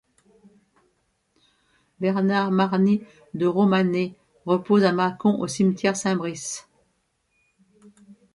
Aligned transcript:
Bernard 1.99 2.49
Barny 2.49 3.03
de 3.35 3.45
Romanet 3.45 4.15
repose 4.47 4.83
à 4.83 4.91
Mâcon, 4.93 5.39
au 5.39 5.45
cimetière 5.45 5.95
Saint 5.95 6.15
Brice. 6.15 6.67